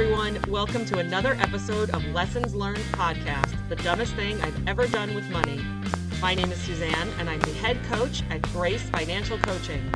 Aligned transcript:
everyone. 0.00 0.40
Welcome 0.48 0.86
to 0.86 0.98
another 0.98 1.36
episode 1.40 1.90
of 1.90 2.02
Lessons 2.06 2.54
Learned 2.54 2.82
podcast, 2.92 3.54
the 3.68 3.76
dumbest 3.76 4.14
thing 4.14 4.40
I've 4.40 4.66
ever 4.66 4.86
done 4.86 5.14
with 5.14 5.28
money. 5.28 5.60
My 6.22 6.34
name 6.34 6.50
is 6.50 6.58
Suzanne, 6.58 7.08
and 7.18 7.28
I'm 7.28 7.40
the 7.40 7.52
head 7.52 7.76
coach 7.84 8.22
at 8.30 8.40
Grace 8.40 8.80
Financial 8.80 9.36
Coaching. 9.36 9.92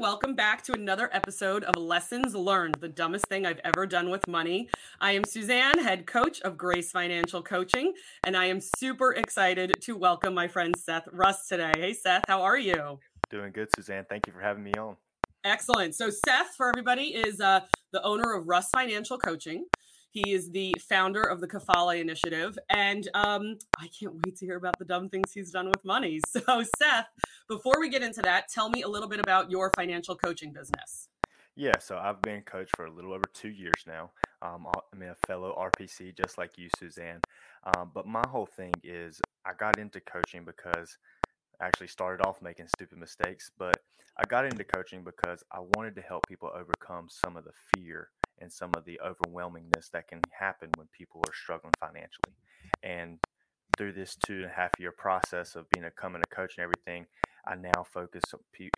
Welcome 0.00 0.34
back 0.34 0.62
to 0.62 0.72
another 0.72 1.10
episode 1.12 1.62
of 1.64 1.76
Lessons 1.76 2.34
Learned, 2.34 2.76
the 2.80 2.88
dumbest 2.88 3.26
thing 3.26 3.44
I've 3.44 3.60
ever 3.64 3.86
done 3.86 4.08
with 4.08 4.26
money. 4.26 4.70
I 4.98 5.12
am 5.12 5.24
Suzanne, 5.24 5.78
head 5.78 6.06
coach 6.06 6.40
of 6.40 6.56
Grace 6.56 6.90
Financial 6.90 7.42
Coaching, 7.42 7.92
and 8.24 8.34
I 8.34 8.46
am 8.46 8.60
super 8.62 9.12
excited 9.12 9.74
to 9.82 9.98
welcome 9.98 10.32
my 10.32 10.48
friend 10.48 10.74
Seth 10.74 11.06
Russ 11.12 11.46
today. 11.48 11.74
Hey, 11.76 11.92
Seth, 11.92 12.22
how 12.26 12.40
are 12.40 12.58
you? 12.58 12.98
Doing 13.28 13.52
good, 13.52 13.68
Suzanne. 13.76 14.06
Thank 14.08 14.26
you 14.26 14.32
for 14.32 14.40
having 14.40 14.64
me 14.64 14.72
on. 14.78 14.96
Excellent. 15.44 15.94
So, 15.94 16.08
Seth, 16.08 16.54
for 16.56 16.70
everybody, 16.70 17.08
is 17.08 17.38
uh, 17.38 17.60
the 17.92 18.02
owner 18.02 18.32
of 18.32 18.48
Russ 18.48 18.70
Financial 18.70 19.18
Coaching. 19.18 19.66
He 20.12 20.32
is 20.32 20.50
the 20.50 20.74
founder 20.80 21.22
of 21.22 21.40
the 21.40 21.46
Kephale 21.46 22.00
Initiative, 22.00 22.58
and 22.68 23.08
um, 23.14 23.58
I 23.78 23.88
can't 23.88 24.14
wait 24.26 24.36
to 24.38 24.44
hear 24.44 24.56
about 24.56 24.76
the 24.78 24.84
dumb 24.84 25.08
things 25.08 25.32
he's 25.32 25.52
done 25.52 25.68
with 25.68 25.84
money. 25.84 26.20
So, 26.30 26.62
Seth, 26.78 27.08
before 27.48 27.80
we 27.80 27.88
get 27.88 28.02
into 28.02 28.22
that, 28.22 28.48
tell 28.48 28.70
me 28.70 28.82
a 28.82 28.88
little 28.88 29.08
bit 29.08 29.20
about 29.20 29.50
your 29.50 29.70
financial 29.76 30.16
coaching 30.16 30.52
business. 30.52 31.08
Yeah, 31.56 31.78
so 31.78 31.98
I've 31.98 32.22
been 32.22 32.36
a 32.36 32.42
coach 32.42 32.70
for 32.76 32.86
a 32.86 32.90
little 32.90 33.12
over 33.12 33.24
two 33.34 33.50
years 33.50 33.84
now. 33.86 34.10
Um, 34.42 34.66
I'm 34.92 35.02
a 35.02 35.14
fellow 35.26 35.56
RPC, 35.58 36.16
just 36.16 36.38
like 36.38 36.56
you, 36.56 36.68
Suzanne. 36.78 37.20
Um, 37.64 37.90
but 37.92 38.06
my 38.06 38.24
whole 38.28 38.46
thing 38.46 38.72
is 38.82 39.20
I 39.44 39.52
got 39.58 39.78
into 39.78 40.00
coaching 40.00 40.44
because 40.44 40.96
I 41.60 41.66
actually 41.66 41.88
started 41.88 42.24
off 42.24 42.40
making 42.40 42.68
stupid 42.68 42.98
mistakes, 42.98 43.50
but 43.58 43.76
I 44.16 44.24
got 44.24 44.44
into 44.44 44.64
coaching 44.64 45.04
because 45.04 45.42
I 45.52 45.60
wanted 45.76 45.94
to 45.96 46.02
help 46.02 46.26
people 46.28 46.50
overcome 46.54 47.08
some 47.10 47.36
of 47.36 47.44
the 47.44 47.52
fear 47.74 48.08
and 48.40 48.52
some 48.52 48.70
of 48.76 48.84
the 48.84 49.00
overwhelmingness 49.04 49.90
that 49.92 50.08
can 50.08 50.20
happen 50.38 50.70
when 50.76 50.88
people 50.96 51.22
are 51.26 51.34
struggling 51.34 51.72
financially. 51.80 52.34
And 52.82 53.18
through 53.76 53.92
this 53.92 54.16
two 54.26 54.36
and 54.36 54.44
a 54.46 54.48
half 54.54 54.70
year 54.78 54.92
process 54.92 55.56
of 55.56 55.68
being 55.70 55.84
a 55.84 55.90
coming 55.90 56.22
a 56.22 56.34
coach 56.34 56.54
and 56.58 56.64
everything, 56.64 57.06
I 57.46 57.54
now 57.54 57.84
focus 57.92 58.22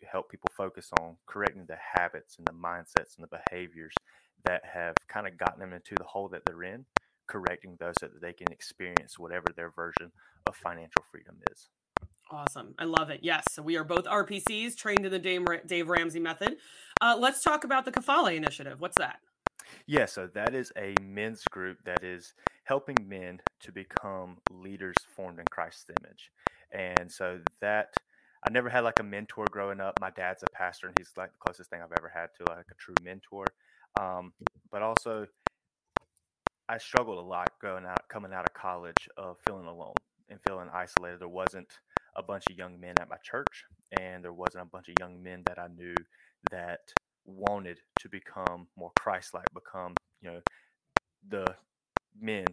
help 0.09 0.29
people 0.29 0.49
focus 0.55 0.89
on 0.99 1.17
correcting 1.25 1.65
the 1.67 1.77
habits 1.95 2.37
and 2.37 2.47
the 2.47 2.53
mindsets 2.53 3.17
and 3.17 3.27
the 3.29 3.39
behaviors 3.49 3.93
that 4.45 4.61
have 4.65 4.95
kind 5.07 5.27
of 5.27 5.37
gotten 5.37 5.59
them 5.59 5.73
into 5.73 5.95
the 5.95 6.03
hole 6.03 6.29
that 6.29 6.41
they're 6.45 6.63
in, 6.63 6.85
correcting 7.27 7.75
those 7.79 7.95
so 7.99 8.07
that 8.07 8.21
they 8.21 8.33
can 8.33 8.51
experience 8.51 9.17
whatever 9.17 9.47
their 9.55 9.71
version 9.71 10.11
of 10.47 10.55
financial 10.55 11.03
freedom 11.11 11.35
is. 11.51 11.69
Awesome. 12.31 12.73
I 12.79 12.85
love 12.85 13.09
it. 13.09 13.19
Yes. 13.21 13.43
So 13.51 13.61
we 13.61 13.77
are 13.77 13.83
both 13.83 14.05
RPCs 14.05 14.75
trained 14.75 15.05
in 15.05 15.11
the 15.11 15.19
Dave, 15.19 15.89
Ramsey 15.89 16.19
method. 16.19 16.57
Uh, 17.01 17.15
let's 17.19 17.43
talk 17.43 17.63
about 17.63 17.85
the 17.85 17.91
Kephale 17.91 18.35
initiative. 18.35 18.79
What's 18.79 18.97
that? 18.97 19.19
Yeah, 19.85 20.05
so 20.05 20.27
that 20.27 20.53
is 20.53 20.71
a 20.77 20.95
men's 20.99 21.47
group 21.47 21.83
that 21.85 22.03
is 22.03 22.33
helping 22.63 23.07
men 23.07 23.41
to 23.61 23.71
become 23.71 24.41
leaders 24.49 24.95
formed 25.15 25.39
in 25.39 25.45
Christ's 25.51 25.89
image. 26.01 26.31
And 26.71 27.11
so 27.11 27.41
that 27.61 28.01
I 28.45 28.49
never 28.49 28.69
had 28.69 28.81
like 28.81 28.99
a 28.99 29.03
mentor 29.03 29.45
growing 29.49 29.79
up. 29.79 29.99
My 29.99 30.09
dad's 30.09 30.43
a 30.43 30.47
pastor, 30.47 30.87
and 30.87 30.97
he's 30.97 31.15
like 31.17 31.31
the 31.33 31.37
closest 31.39 31.69
thing 31.69 31.81
I've 31.81 31.93
ever 31.97 32.09
had 32.09 32.29
to 32.37 32.45
like 32.45 32.65
a 32.71 32.75
true 32.75 32.95
mentor. 33.03 33.45
Um, 33.95 34.33
but 34.71 34.81
also, 34.81 35.27
I 36.69 36.77
struggled 36.77 37.17
a 37.17 37.21
lot 37.21 37.59
going 37.61 37.85
out, 37.85 38.07
coming 38.09 38.33
out 38.33 38.45
of 38.45 38.53
college, 38.53 39.09
of 39.17 39.39
feeling 39.39 39.65
alone 39.67 39.93
and 40.29 40.41
feeling 40.41 40.69
isolated. 40.69 41.19
There 41.19 41.27
wasn't 41.29 41.79
a 42.15 42.23
bunch 42.23 42.49
of 42.49 42.57
young 42.57 42.79
men 42.79 42.97
at 42.99 43.09
my 43.09 43.17
church, 43.17 43.65
and 43.91 44.23
there 44.23 44.33
wasn't 44.33 44.63
a 44.63 44.69
bunch 44.69 44.89
of 44.89 44.95
young 44.99 45.21
men 45.21 45.43
that 45.45 45.59
I 45.59 45.67
knew 45.67 45.95
that 46.51 46.95
wanted 47.25 47.79
to 47.99 48.09
become 48.09 48.67
more 48.77 48.91
Christ-like, 48.95 49.47
become 49.53 49.95
you 50.21 50.31
know 50.31 50.41
the 51.27 51.55
men 52.19 52.45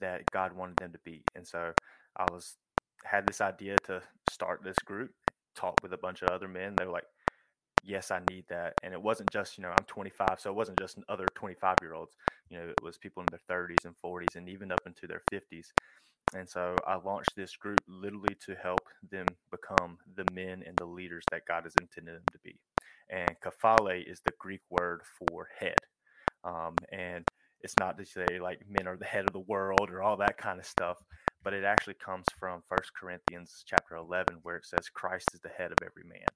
that 0.00 0.30
God 0.32 0.54
wanted 0.54 0.78
them 0.78 0.92
to 0.92 0.98
be. 1.04 1.22
And 1.34 1.46
so 1.46 1.72
I 2.16 2.24
was 2.32 2.56
had 3.04 3.26
this 3.26 3.40
idea 3.40 3.76
to 3.86 4.02
start 4.30 4.62
this 4.64 4.78
group, 4.78 5.12
talk 5.54 5.82
with 5.82 5.92
a 5.92 5.98
bunch 5.98 6.22
of 6.22 6.30
other 6.30 6.48
men. 6.48 6.74
They 6.76 6.84
were 6.86 6.92
like, 6.92 7.04
yes, 7.82 8.10
I 8.10 8.20
need 8.30 8.46
that. 8.48 8.74
And 8.82 8.94
it 8.94 9.02
wasn't 9.02 9.30
just, 9.30 9.58
you 9.58 9.62
know, 9.62 9.70
I'm 9.70 9.84
25, 9.84 10.40
so 10.40 10.50
it 10.50 10.56
wasn't 10.56 10.78
just 10.78 10.98
other 11.08 11.26
25 11.34 11.78
year 11.82 11.94
olds. 11.94 12.16
You 12.50 12.58
know, 12.58 12.68
it 12.68 12.82
was 12.82 12.98
people 12.98 13.22
in 13.22 13.28
their 13.30 13.40
30s 13.50 13.84
and 13.84 13.94
40s 14.04 14.36
and 14.36 14.48
even 14.48 14.72
up 14.72 14.80
into 14.86 15.06
their 15.06 15.22
50s. 15.32 15.66
And 16.34 16.48
so 16.48 16.76
I 16.86 16.96
launched 16.96 17.36
this 17.36 17.56
group 17.56 17.80
literally 17.86 18.36
to 18.46 18.54
help 18.56 18.80
them 19.08 19.26
become 19.50 19.98
the 20.16 20.24
men 20.32 20.62
and 20.66 20.76
the 20.76 20.86
leaders 20.86 21.24
that 21.30 21.46
God 21.46 21.64
has 21.64 21.76
intended 21.76 22.16
them 22.16 22.24
to 22.32 22.38
be. 22.42 22.58
And 23.10 23.36
kephale 23.40 24.02
is 24.10 24.20
the 24.20 24.32
Greek 24.38 24.62
word 24.70 25.02
for 25.18 25.48
head. 25.58 25.78
Um, 26.44 26.76
and 26.92 27.24
it's 27.60 27.78
not 27.78 27.96
to 27.98 28.04
say 28.04 28.38
like 28.40 28.60
men 28.68 28.86
are 28.86 28.96
the 28.96 29.04
head 29.04 29.26
of 29.26 29.32
the 29.32 29.40
world 29.40 29.90
or 29.90 30.02
all 30.02 30.16
that 30.18 30.38
kind 30.38 30.58
of 30.58 30.66
stuff, 30.66 30.98
but 31.42 31.54
it 31.54 31.64
actually 31.64 31.94
comes 31.94 32.26
from 32.38 32.62
First 32.68 32.92
Corinthians 32.94 33.64
chapter 33.66 33.96
11, 33.96 34.38
where 34.42 34.56
it 34.56 34.66
says 34.66 34.88
Christ 34.88 35.34
is 35.34 35.40
the 35.40 35.48
head 35.48 35.72
of 35.72 35.78
every 35.82 36.04
man. 36.04 36.28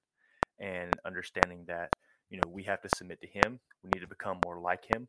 And 0.59 0.99
understanding 1.05 1.65
that, 1.67 1.89
you 2.29 2.37
know, 2.39 2.49
we 2.49 2.63
have 2.63 2.81
to 2.81 2.89
submit 2.89 3.21
to 3.21 3.27
him, 3.27 3.59
we 3.83 3.91
need 3.93 4.01
to 4.01 4.07
become 4.07 4.39
more 4.45 4.59
like 4.59 4.85
him, 4.85 5.07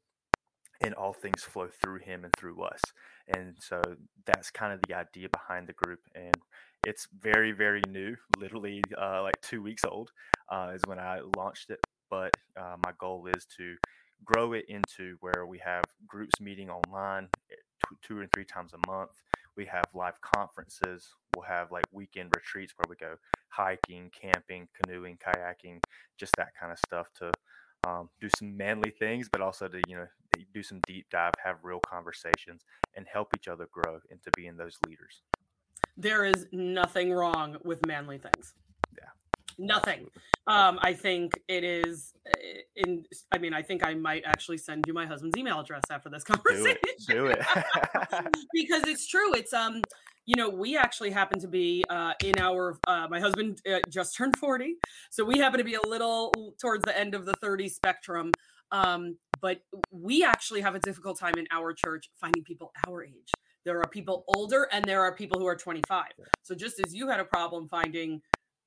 and 0.80 0.94
all 0.94 1.12
things 1.12 1.42
flow 1.42 1.68
through 1.68 1.98
him 1.98 2.24
and 2.24 2.32
through 2.36 2.62
us. 2.62 2.80
And 3.28 3.54
so 3.60 3.96
that's 4.26 4.50
kind 4.50 4.72
of 4.72 4.80
the 4.88 4.94
idea 4.94 5.28
behind 5.28 5.68
the 5.68 5.74
group. 5.74 6.00
And 6.14 6.34
it's 6.84 7.06
very, 7.20 7.52
very 7.52 7.82
new, 7.88 8.16
literally 8.38 8.82
uh, 9.00 9.22
like 9.22 9.40
two 9.42 9.62
weeks 9.62 9.84
old 9.84 10.10
uh, 10.50 10.72
is 10.74 10.82
when 10.86 10.98
I 10.98 11.20
launched 11.36 11.70
it. 11.70 11.80
But 12.08 12.32
uh, 12.56 12.76
my 12.82 12.92
goal 12.98 13.26
is 13.26 13.46
to 13.58 13.76
grow 14.24 14.52
it 14.52 14.64
into 14.68 15.16
where 15.20 15.46
we 15.46 15.58
have 15.58 15.84
groups 16.06 16.40
meeting 16.40 16.70
online 16.70 17.28
eh, 17.50 17.54
two 18.02 18.18
or 18.18 18.26
three 18.26 18.44
times 18.44 18.72
a 18.72 18.90
month. 18.90 19.10
We 19.56 19.66
have 19.66 19.84
live 19.94 20.20
conferences. 20.20 21.14
We'll 21.34 21.44
have 21.44 21.70
like 21.70 21.84
weekend 21.92 22.32
retreats 22.34 22.72
where 22.76 22.88
we 22.88 22.96
go 22.96 23.16
hiking, 23.48 24.10
camping, 24.10 24.68
canoeing, 24.74 25.18
kayaking, 25.18 25.80
just 26.18 26.34
that 26.36 26.52
kind 26.58 26.72
of 26.72 26.78
stuff 26.78 27.08
to 27.18 27.30
um, 27.86 28.08
do 28.20 28.28
some 28.38 28.56
manly 28.56 28.90
things, 28.90 29.28
but 29.30 29.40
also 29.40 29.68
to 29.68 29.80
you 29.88 29.96
know 29.96 30.06
do 30.54 30.62
some 30.62 30.80
deep 30.86 31.06
dive, 31.10 31.32
have 31.42 31.56
real 31.62 31.80
conversations, 31.80 32.62
and 32.96 33.06
help 33.12 33.28
each 33.36 33.48
other 33.48 33.68
grow 33.72 33.98
into 34.10 34.30
being 34.36 34.56
those 34.56 34.78
leaders. 34.86 35.22
There 35.96 36.24
is 36.24 36.46
nothing 36.52 37.12
wrong 37.12 37.56
with 37.64 37.84
manly 37.86 38.18
things. 38.18 38.54
Yeah. 38.96 39.08
Nothing. 39.58 40.06
Um, 40.46 40.78
I 40.82 40.94
think 40.94 41.32
it 41.48 41.64
is 41.64 42.14
eh, 42.26 42.60
in. 42.76 43.04
I 43.32 43.38
mean, 43.38 43.52
I 43.54 43.62
think 43.62 43.84
I 43.84 43.94
might 43.94 44.22
actually 44.24 44.58
send 44.58 44.84
you 44.86 44.94
my 44.94 45.06
husband's 45.06 45.36
email 45.36 45.60
address 45.60 45.84
after 45.90 46.08
this 46.08 46.24
conversation. 46.24 46.76
Do 47.06 47.26
it. 47.26 47.40
Do 47.42 47.48
it. 47.52 48.26
because 48.54 48.86
it's 48.86 49.06
true. 49.06 49.34
It's 49.34 49.52
um, 49.52 49.82
you 50.26 50.36
know, 50.36 50.48
we 50.48 50.76
actually 50.76 51.10
happen 51.10 51.40
to 51.40 51.48
be 51.48 51.84
uh, 51.88 52.12
in 52.24 52.38
our. 52.38 52.78
Uh, 52.86 53.06
my 53.10 53.20
husband 53.20 53.60
uh, 53.70 53.78
just 53.88 54.16
turned 54.16 54.36
forty, 54.36 54.76
so 55.10 55.24
we 55.24 55.38
happen 55.38 55.58
to 55.58 55.64
be 55.64 55.74
a 55.74 55.88
little 55.88 56.32
towards 56.60 56.82
the 56.84 56.96
end 56.96 57.14
of 57.14 57.26
the 57.26 57.34
thirty 57.40 57.68
spectrum. 57.68 58.32
Um, 58.72 59.16
but 59.40 59.62
we 59.90 60.24
actually 60.24 60.60
have 60.60 60.74
a 60.74 60.80
difficult 60.80 61.18
time 61.18 61.34
in 61.36 61.46
our 61.50 61.72
church 61.72 62.10
finding 62.20 62.44
people 62.44 62.72
our 62.86 63.04
age. 63.04 63.32
There 63.64 63.78
are 63.78 63.88
people 63.88 64.24
older 64.36 64.68
and 64.72 64.84
there 64.84 65.02
are 65.02 65.14
people 65.14 65.38
who 65.38 65.46
are 65.46 65.56
25. 65.56 66.04
So 66.42 66.54
just 66.54 66.80
as 66.84 66.94
you 66.94 67.08
had 67.08 67.20
a 67.20 67.24
problem 67.24 67.68
finding 67.68 68.22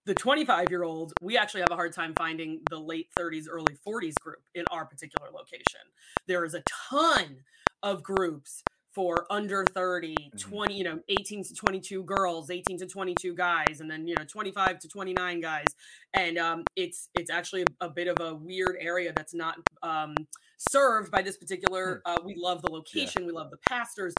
the 0.06 0.14
25 0.14 0.70
year 0.70 0.84
old, 0.84 1.14
we 1.22 1.38
actually 1.38 1.62
have 1.62 1.72
a 1.72 1.76
hard 1.76 1.94
time 1.94 2.14
finding 2.18 2.62
the 2.70 2.80
late 2.80 3.08
30s, 3.18 3.46
early 3.50 3.76
40s 3.88 4.16
group 4.22 4.44
in 4.54 4.66
our 4.72 4.86
particular 4.86 5.30
location. 5.32 5.82
There 6.28 6.46
is 6.46 6.54
a 6.54 6.64
ton 6.90 7.38
of 7.82 8.04
groups 8.04 8.64
for 8.94 9.26
under 9.30 9.66
30, 9.66 10.16
mm-hmm. 10.16 10.38
20, 10.38 10.74
you 10.74 10.84
know, 10.84 11.00
18 11.10 11.44
to 11.44 11.54
22 11.54 12.04
girls, 12.04 12.50
18 12.50 12.78
to 12.80 12.86
22 12.86 13.34
guys, 13.34 13.82
and 13.82 13.90
then, 13.90 14.08
you 14.08 14.16
know, 14.18 14.24
25 14.26 14.80
to 14.80 14.88
29 14.88 15.42
guys. 15.42 15.66
And 16.14 16.38
um, 16.38 16.64
it's, 16.76 17.10
it's 17.16 17.32
actually 17.32 17.64
a, 17.64 17.86
a, 17.86 17.90
bit 17.90 18.08
of 18.08 18.18
a 18.22 18.36
weird 18.36 18.78
area 18.80 19.12
that's 19.16 19.34
not 19.34 19.58
um, 19.82 20.16
served 20.58 21.12
by 21.12 21.22
this 21.22 21.38
particular, 21.38 22.02
hmm. 22.06 22.12
uh, 22.12 22.18
we 22.24 22.36
love 22.36 22.62
the 22.62 22.72
location. 22.72 23.24
Yeah. 23.24 23.28
We 23.28 23.34
love 23.34 23.50
the 23.52 23.58
pastors 23.68 24.14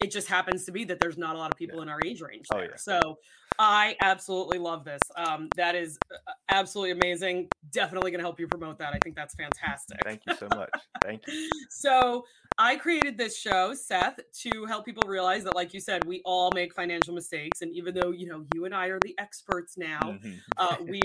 it 0.00 0.10
just 0.10 0.28
happens 0.28 0.64
to 0.64 0.72
be 0.72 0.84
that 0.84 1.00
there's 1.00 1.18
not 1.18 1.34
a 1.34 1.38
lot 1.38 1.50
of 1.52 1.58
people 1.58 1.76
yeah. 1.76 1.82
in 1.82 1.88
our 1.88 1.98
age 2.04 2.20
range 2.20 2.46
oh, 2.52 2.56
there. 2.56 2.66
Oh, 2.66 2.70
yeah. 2.70 2.76
So 2.76 3.18
I 3.58 3.96
absolutely 4.00 4.58
love 4.58 4.84
this. 4.84 5.00
Um, 5.16 5.48
that 5.56 5.74
is 5.74 5.98
uh, 6.12 6.32
absolutely 6.48 6.92
amazing. 6.92 7.48
Definitely 7.72 8.12
going 8.12 8.20
to 8.20 8.24
help 8.24 8.38
you 8.38 8.46
promote 8.46 8.78
that. 8.78 8.94
I 8.94 8.98
think 9.02 9.16
that's 9.16 9.34
fantastic. 9.34 9.98
Thank 10.04 10.22
you 10.26 10.36
so 10.36 10.46
much. 10.54 10.70
Thank 11.02 11.26
you. 11.26 11.50
so 11.70 12.24
I 12.58 12.76
created 12.76 13.18
this 13.18 13.36
show, 13.36 13.74
Seth, 13.74 14.20
to 14.42 14.64
help 14.66 14.84
people 14.84 15.02
realize 15.08 15.42
that, 15.44 15.56
like 15.56 15.74
you 15.74 15.80
said, 15.80 16.04
we 16.04 16.22
all 16.24 16.52
make 16.54 16.72
financial 16.74 17.14
mistakes, 17.14 17.62
and 17.62 17.72
even 17.74 17.94
though 17.94 18.10
you 18.10 18.28
know 18.28 18.44
you 18.54 18.64
and 18.64 18.74
I 18.74 18.86
are 18.88 19.00
the 19.00 19.14
experts 19.18 19.76
now, 19.76 20.00
mm-hmm. 20.02 20.32
uh, 20.56 20.76
we've 20.86 21.02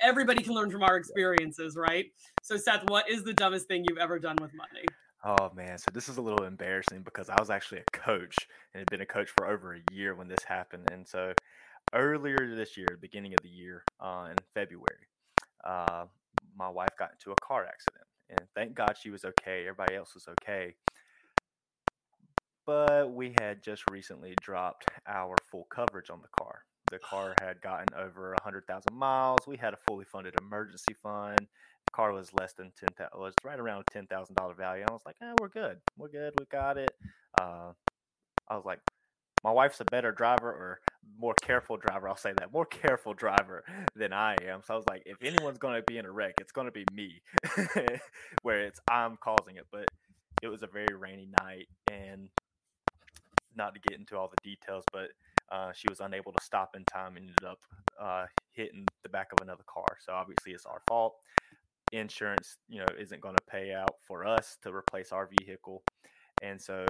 everybody 0.00 0.42
can 0.42 0.54
learn 0.54 0.70
from 0.70 0.82
our 0.82 0.96
experiences, 0.98 1.76
right? 1.76 2.06
So, 2.42 2.56
Seth, 2.56 2.82
what 2.88 3.08
is 3.08 3.22
the 3.22 3.32
dumbest 3.34 3.68
thing 3.68 3.84
you've 3.88 3.98
ever 3.98 4.18
done 4.18 4.36
with 4.40 4.52
money? 4.54 4.84
Oh 5.26 5.50
man, 5.54 5.78
so 5.78 5.90
this 5.90 6.10
is 6.10 6.18
a 6.18 6.22
little 6.22 6.44
embarrassing 6.44 7.02
because 7.02 7.30
I 7.30 7.40
was 7.40 7.48
actually 7.48 7.80
a 7.80 7.98
coach 7.98 8.46
and 8.74 8.80
had 8.80 8.90
been 8.90 9.00
a 9.00 9.06
coach 9.06 9.30
for 9.30 9.46
over 9.46 9.74
a 9.74 9.80
year 9.94 10.14
when 10.14 10.28
this 10.28 10.44
happened. 10.44 10.90
And 10.92 11.08
so 11.08 11.32
earlier 11.94 12.54
this 12.54 12.76
year, 12.76 12.98
beginning 13.00 13.32
of 13.32 13.40
the 13.42 13.48
year, 13.48 13.84
uh, 13.98 14.28
in 14.30 14.36
February, 14.52 15.08
uh, 15.64 16.06
my 16.54 16.68
wife 16.68 16.92
got 16.98 17.12
into 17.12 17.32
a 17.32 17.36
car 17.36 17.64
accident, 17.64 18.04
and 18.28 18.46
thank 18.54 18.74
God 18.74 18.98
she 18.98 19.08
was 19.08 19.24
okay. 19.24 19.62
Everybody 19.62 19.96
else 19.96 20.14
was 20.14 20.28
okay. 20.28 20.74
But 22.66 23.12
we 23.14 23.34
had 23.40 23.62
just 23.62 23.90
recently 23.90 24.34
dropped 24.42 24.86
our 25.06 25.36
full 25.50 25.64
coverage 25.64 26.10
on 26.10 26.20
the 26.20 26.28
car. 26.38 26.64
The 26.90 26.98
car 26.98 27.34
had 27.40 27.62
gotten 27.62 27.94
over 27.96 28.32
100,000 28.32 28.94
miles. 28.94 29.46
We 29.46 29.56
had 29.56 29.72
a 29.72 29.78
fully 29.78 30.04
funded 30.04 30.34
emergency 30.38 30.92
fund. 30.92 31.48
Car 31.94 32.12
was 32.12 32.32
less 32.34 32.52
than 32.54 32.72
10,000, 32.78 33.08
was 33.14 33.34
right 33.44 33.58
around 33.58 33.84
$10,000 33.94 34.56
value. 34.56 34.84
I 34.88 34.92
was 34.92 35.02
like, 35.06 35.16
oh, 35.22 35.34
we're 35.40 35.48
good. 35.48 35.78
We're 35.96 36.08
good. 36.08 36.32
We 36.38 36.46
got 36.50 36.76
it. 36.76 36.90
Uh, 37.40 37.72
I 38.48 38.56
was 38.56 38.64
like, 38.64 38.80
my 39.44 39.52
wife's 39.52 39.78
a 39.80 39.84
better 39.84 40.10
driver 40.10 40.50
or 40.50 40.80
more 41.18 41.34
careful 41.42 41.76
driver. 41.76 42.08
I'll 42.10 42.16
say 42.16 42.32
that 42.38 42.52
more 42.52 42.66
careful 42.66 43.14
driver 43.14 43.62
than 43.94 44.12
I 44.12 44.36
am. 44.44 44.62
So 44.66 44.74
I 44.74 44.76
was 44.76 44.86
like, 44.88 45.02
if 45.06 45.18
anyone's 45.22 45.58
going 45.58 45.76
to 45.76 45.84
be 45.86 45.98
in 45.98 46.06
a 46.06 46.10
wreck, 46.10 46.34
it's 46.40 46.50
going 46.50 46.66
to 46.66 46.72
be 46.72 46.84
me, 46.92 47.22
where 48.42 48.64
it's 48.64 48.80
I'm 48.90 49.16
causing 49.18 49.56
it. 49.56 49.66
But 49.70 49.84
it 50.42 50.48
was 50.48 50.62
a 50.62 50.66
very 50.66 50.96
rainy 50.98 51.28
night, 51.42 51.68
and 51.92 52.28
not 53.54 53.74
to 53.74 53.80
get 53.80 53.98
into 53.98 54.16
all 54.16 54.28
the 54.28 54.50
details, 54.50 54.84
but 54.92 55.10
uh, 55.52 55.72
she 55.72 55.86
was 55.88 56.00
unable 56.00 56.32
to 56.32 56.42
stop 56.42 56.74
in 56.74 56.84
time 56.84 57.16
and 57.16 57.28
ended 57.28 57.44
up 57.46 57.58
uh, 58.00 58.26
hitting 58.52 58.84
the 59.02 59.08
back 59.08 59.28
of 59.32 59.42
another 59.42 59.62
car. 59.66 59.98
So 60.04 60.12
obviously, 60.12 60.52
it's 60.52 60.66
our 60.66 60.82
fault. 60.88 61.14
Insurance, 61.94 62.56
you 62.68 62.80
know, 62.80 62.86
isn't 62.98 63.20
going 63.20 63.36
to 63.36 63.42
pay 63.48 63.72
out 63.72 63.96
for 64.06 64.26
us 64.26 64.56
to 64.62 64.72
replace 64.74 65.12
our 65.12 65.28
vehicle, 65.40 65.82
and 66.42 66.60
so 66.60 66.84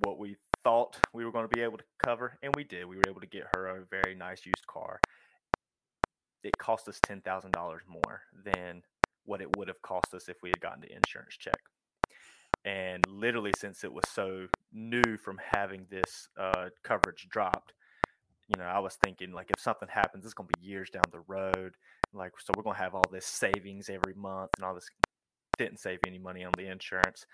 what 0.00 0.18
we 0.18 0.36
thought 0.62 0.98
we 1.12 1.24
were 1.24 1.32
going 1.32 1.48
to 1.48 1.54
be 1.54 1.62
able 1.62 1.78
to 1.78 1.84
cover, 2.04 2.38
and 2.42 2.54
we 2.54 2.64
did. 2.64 2.84
We 2.84 2.96
were 2.96 3.08
able 3.08 3.20
to 3.20 3.26
get 3.26 3.44
her 3.54 3.66
a 3.68 3.84
very 3.84 4.14
nice 4.14 4.44
used 4.44 4.66
car. 4.66 5.00
It 6.42 6.56
cost 6.58 6.88
us 6.88 7.00
ten 7.00 7.20
thousand 7.20 7.52
dollars 7.52 7.82
more 7.86 8.22
than 8.44 8.82
what 9.24 9.40
it 9.40 9.56
would 9.56 9.68
have 9.68 9.82
cost 9.82 10.14
us 10.14 10.28
if 10.28 10.36
we 10.42 10.48
had 10.48 10.60
gotten 10.60 10.80
the 10.80 10.94
insurance 10.94 11.36
check. 11.38 11.60
And 12.64 13.06
literally, 13.08 13.52
since 13.58 13.84
it 13.84 13.92
was 13.92 14.04
so 14.12 14.46
new 14.72 15.16
from 15.16 15.38
having 15.52 15.86
this 15.90 16.28
uh, 16.38 16.68
coverage 16.82 17.26
dropped, 17.30 17.72
you 18.50 18.60
know, 18.60 18.68
I 18.68 18.78
was 18.80 18.96
thinking 18.96 19.32
like 19.32 19.50
if 19.50 19.60
something 19.60 19.88
happens, 19.88 20.24
it's 20.24 20.34
going 20.34 20.48
to 20.48 20.58
be 20.60 20.66
years 20.66 20.90
down 20.90 21.04
the 21.10 21.22
road. 21.26 21.74
Like, 22.12 22.32
so 22.38 22.52
we're 22.56 22.64
going 22.64 22.76
to 22.76 22.82
have 22.82 22.94
all 22.94 23.04
this 23.10 23.26
savings 23.26 23.88
every 23.88 24.14
month 24.14 24.50
and 24.58 24.66
all 24.66 24.74
this. 24.74 24.88
Didn't 25.58 25.78
save 25.78 25.98
any 26.06 26.18
money 26.18 26.44
on 26.44 26.52
the 26.56 26.66
insurance 26.66 27.26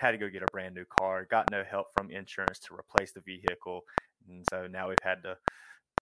had 0.00 0.12
to 0.12 0.18
go 0.18 0.28
get 0.28 0.42
a 0.42 0.46
brand 0.52 0.74
new 0.74 0.84
car, 0.84 1.26
got 1.30 1.50
no 1.50 1.62
help 1.68 1.86
from 1.92 2.10
insurance 2.10 2.58
to 2.58 2.74
replace 2.74 3.12
the 3.12 3.20
vehicle. 3.20 3.82
And 4.28 4.44
so 4.50 4.66
now 4.66 4.88
we've 4.88 4.96
had 5.02 5.22
to, 5.22 5.36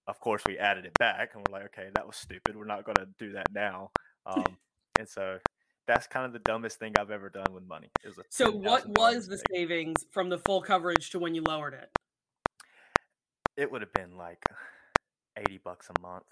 of 0.06 0.18
course, 0.20 0.42
we 0.46 0.58
added 0.58 0.86
it 0.86 0.94
back 0.98 1.30
and 1.34 1.44
we're 1.46 1.58
like, 1.58 1.66
okay, 1.66 1.88
that 1.94 2.06
was 2.06 2.16
stupid. 2.16 2.56
We're 2.56 2.64
not 2.64 2.84
going 2.84 2.96
to 2.96 3.08
do 3.18 3.32
that 3.32 3.46
now. 3.52 3.90
Um, 4.26 4.56
and 4.98 5.08
so 5.08 5.38
that's 5.86 6.06
kind 6.06 6.24
of 6.26 6.32
the 6.32 6.38
dumbest 6.40 6.78
thing 6.78 6.94
I've 6.98 7.10
ever 7.10 7.28
done 7.28 7.52
with 7.52 7.64
money. 7.66 7.90
So 8.30 8.50
what 8.50 8.86
was 8.88 9.26
the 9.26 9.42
savings 9.52 10.04
from 10.10 10.28
the 10.28 10.38
full 10.38 10.62
coverage 10.62 11.10
to 11.10 11.18
when 11.18 11.34
you 11.34 11.42
lowered 11.42 11.74
it? 11.74 11.90
It 13.56 13.70
would 13.70 13.82
have 13.82 13.92
been 13.92 14.16
like 14.16 14.42
80 15.36 15.60
bucks 15.64 15.88
a 15.96 16.00
month. 16.00 16.24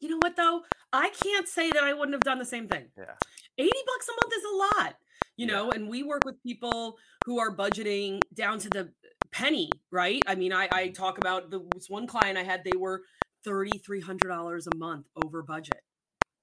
You 0.00 0.10
know 0.10 0.18
what 0.22 0.36
though? 0.36 0.62
I 0.92 1.10
can't 1.10 1.48
say 1.48 1.70
that 1.70 1.82
I 1.82 1.92
wouldn't 1.92 2.14
have 2.14 2.22
done 2.22 2.38
the 2.38 2.44
same 2.44 2.68
thing. 2.68 2.86
Yeah. 2.96 3.14
80 3.58 3.70
bucks 3.86 4.08
a 4.08 4.12
month 4.12 4.32
is 4.36 4.44
a 4.44 4.82
lot 4.84 4.94
you 5.38 5.46
yeah. 5.46 5.54
know 5.54 5.70
and 5.70 5.88
we 5.88 6.02
work 6.02 6.24
with 6.26 6.42
people 6.42 6.98
who 7.24 7.38
are 7.38 7.54
budgeting 7.54 8.20
down 8.34 8.58
to 8.58 8.68
the 8.68 8.90
penny 9.30 9.70
right 9.90 10.22
i 10.26 10.34
mean 10.34 10.52
i, 10.52 10.68
I 10.70 10.84
mm-hmm. 10.84 10.92
talk 10.92 11.16
about 11.16 11.50
the 11.50 11.66
this 11.74 11.88
one 11.88 12.06
client 12.06 12.36
i 12.36 12.42
had 12.42 12.64
they 12.64 12.76
were 12.76 13.02
$3300 13.46 14.66
a 14.66 14.76
month 14.76 15.06
over 15.24 15.42
budget 15.42 15.80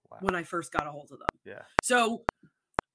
wow. 0.10 0.18
when 0.22 0.34
i 0.34 0.44
first 0.44 0.72
got 0.72 0.88
a 0.88 0.92
hold 0.92 1.12
of 1.12 1.20
them 1.20 1.28
yeah 1.46 1.62
so 1.84 2.24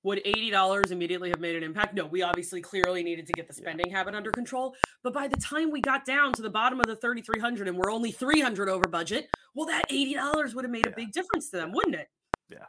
would 0.03 0.23
$80 0.25 0.91
immediately 0.91 1.31
have 1.31 1.41
made 1.41 1.57
an 1.57 1.63
impact 1.63 1.95
no 1.95 2.07
we 2.07 2.23
obviously 2.23 2.61
clearly 2.61 3.03
needed 3.03 3.27
to 3.27 3.33
get 3.33 3.47
the 3.47 3.55
spending 3.55 3.87
yeah. 3.89 3.99
habit 3.99 4.15
under 4.15 4.31
control 4.31 4.75
but 5.03 5.13
by 5.13 5.29
the 5.29 5.37
time 5.37 5.71
we 5.71 5.81
got 5.81 6.05
down 6.05 6.33
to 6.35 6.43
the 6.43 6.51
bottom 6.51 6.81
of 6.81 6.87
the 6.87 6.97
3300 6.97 7.69
and 7.69 7.77
we're 7.77 7.91
only 7.91 8.11
300 8.11 8.69
over 8.69 8.89
budget 8.89 9.29
well 9.55 9.67
that 9.67 9.89
$80 9.91 10.55
would 10.55 10.65
have 10.65 10.73
made 10.73 10.87
yeah. 10.87 10.93
a 10.93 10.97
big 10.97 11.13
difference 11.13 11.51
to 11.51 11.57
them 11.57 11.73
wouldn't 11.73 11.97
it 11.97 12.09
yeah 12.51 12.67